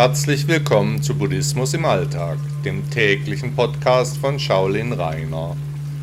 [0.00, 5.56] Herzlich willkommen zu Buddhismus im Alltag, dem täglichen Podcast von Shaolin Rainer.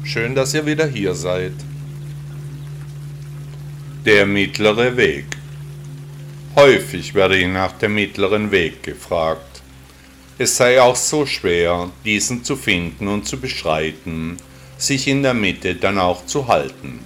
[0.03, 1.53] Schön, dass ihr wieder hier seid.
[4.05, 5.23] Der mittlere Weg.
[6.57, 9.61] Häufig werde ich nach dem mittleren Weg gefragt.
[10.37, 14.35] Es sei auch so schwer, diesen zu finden und zu beschreiten,
[14.77, 16.99] sich in der Mitte dann auch zu halten.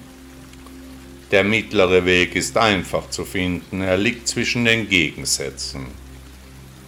[1.30, 6.09] Der mittlere Weg ist einfach zu finden, er liegt zwischen den Gegensätzen.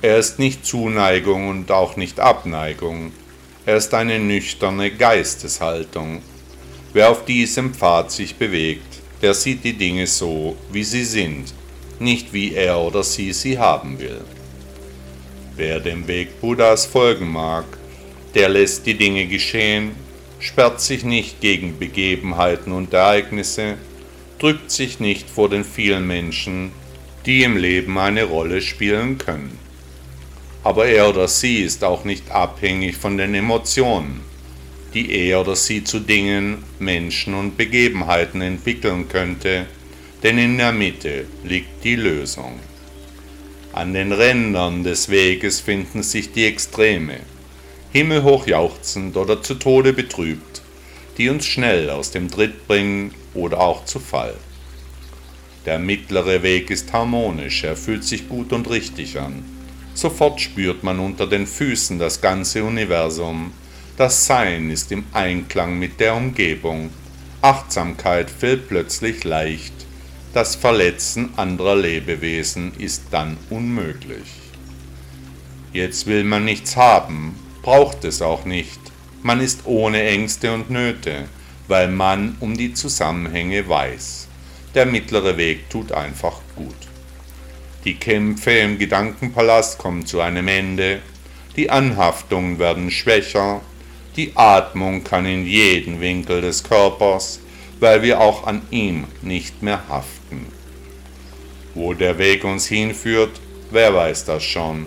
[0.03, 3.11] Er ist nicht Zuneigung und auch nicht Abneigung,
[3.67, 6.23] er ist eine nüchterne Geisteshaltung.
[6.91, 11.53] Wer auf diesem Pfad sich bewegt, der sieht die Dinge so, wie sie sind,
[11.99, 14.21] nicht wie er oder sie sie haben will.
[15.55, 17.65] Wer dem Weg Buddhas folgen mag,
[18.33, 19.91] der lässt die Dinge geschehen,
[20.39, 23.75] sperrt sich nicht gegen Begebenheiten und Ereignisse,
[24.39, 26.71] drückt sich nicht vor den vielen Menschen,
[27.27, 29.59] die im Leben eine Rolle spielen können.
[30.63, 34.21] Aber er oder sie ist auch nicht abhängig von den Emotionen,
[34.93, 39.65] die er oder sie zu Dingen, Menschen und Begebenheiten entwickeln könnte,
[40.21, 42.59] denn in der Mitte liegt die Lösung.
[43.73, 47.21] An den Rändern des Weges finden sich die Extreme,
[47.91, 50.61] himmelhoch jauchzend oder zu Tode betrübt,
[51.17, 54.35] die uns schnell aus dem Tritt bringen oder auch zu Fall.
[55.65, 59.60] Der mittlere Weg ist harmonisch, er fühlt sich gut und richtig an.
[59.93, 63.51] Sofort spürt man unter den Füßen das ganze Universum.
[63.97, 66.89] Das Sein ist im Einklang mit der Umgebung.
[67.41, 69.73] Achtsamkeit fällt plötzlich leicht.
[70.33, 74.27] Das Verletzen anderer Lebewesen ist dann unmöglich.
[75.73, 78.79] Jetzt will man nichts haben, braucht es auch nicht.
[79.23, 81.25] Man ist ohne Ängste und Nöte
[81.71, 84.27] weil man um die Zusammenhänge weiß.
[84.75, 86.75] Der mittlere Weg tut einfach gut.
[87.85, 91.01] Die Kämpfe im Gedankenpalast kommen zu einem Ende,
[91.55, 93.61] die Anhaftungen werden schwächer,
[94.15, 97.39] die Atmung kann in jeden Winkel des Körpers,
[97.79, 100.45] weil wir auch an ihm nicht mehr haften.
[101.73, 103.39] Wo der Weg uns hinführt,
[103.71, 104.85] wer weiß das schon?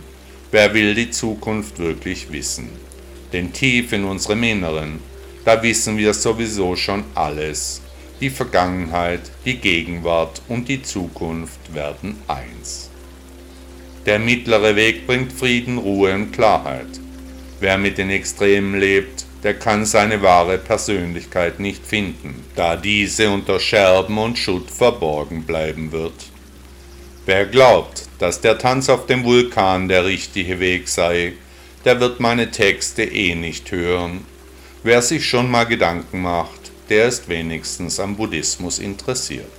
[0.51, 2.69] Wer will die Zukunft wirklich wissen?
[3.33, 5.01] Denn tief in unserem Inneren
[5.45, 7.83] da wissen wir sowieso schon alles.
[8.25, 12.89] Die Vergangenheit, die Gegenwart und die Zukunft werden eins.
[14.07, 16.87] Der mittlere Weg bringt Frieden, Ruhe und Klarheit.
[17.61, 23.61] Wer mit den Extremen lebt, der kann seine wahre Persönlichkeit nicht finden, da diese unter
[23.61, 26.31] Scherben und Schutt verborgen bleiben wird.
[27.27, 31.35] Wer glaubt, dass der Tanz auf dem Vulkan der richtige Weg sei,
[31.85, 34.25] der wird meine Texte eh nicht hören
[34.87, 39.51] Wer sich schon mal Gedanken macht, der ist wenigstens am Buddhismus interessiert.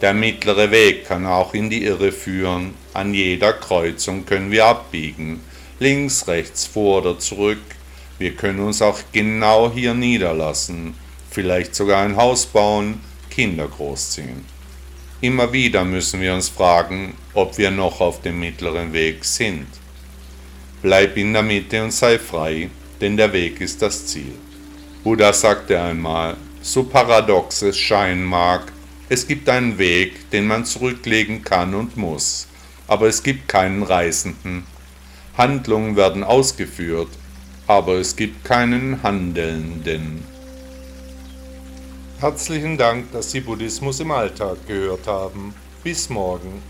[0.00, 2.74] Der mittlere Weg kann auch in die Irre führen.
[2.94, 5.40] An jeder Kreuzung können wir abbiegen,
[5.80, 7.58] links, rechts, vor oder zurück.
[8.18, 10.94] Wir können uns auch genau hier niederlassen,
[11.30, 14.44] vielleicht sogar ein Haus bauen, Kinder großziehen.
[15.20, 19.66] Immer wieder müssen wir uns fragen, ob wir noch auf dem mittleren Weg sind.
[20.80, 22.70] Bleib in der Mitte und sei frei,
[23.00, 24.34] denn der Weg ist das Ziel.
[25.04, 28.72] Buddha sagte einmal, so paradox es scheinen mag,
[29.08, 32.48] es gibt einen Weg, den man zurücklegen kann und muss,
[32.88, 34.64] aber es gibt keinen Reisenden.
[35.36, 37.10] Handlungen werden ausgeführt,
[37.68, 40.24] aber es gibt keinen Handelnden.
[42.18, 45.54] Herzlichen Dank, dass Sie Buddhismus im Alltag gehört haben.
[45.84, 46.60] Bis morgen.